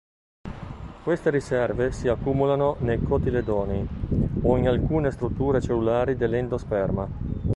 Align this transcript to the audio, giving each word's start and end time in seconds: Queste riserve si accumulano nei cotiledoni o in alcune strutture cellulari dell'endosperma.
Queste 1.03 1.29
riserve 1.29 1.91
si 1.91 2.07
accumulano 2.07 2.75
nei 2.79 2.99
cotiledoni 3.03 3.87
o 4.41 4.57
in 4.57 4.67
alcune 4.67 5.11
strutture 5.11 5.61
cellulari 5.61 6.15
dell'endosperma. 6.15 7.07